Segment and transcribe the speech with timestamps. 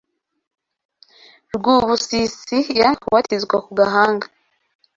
[1.55, 4.25] Rwubusisi yanze kubatizwa ku gahanga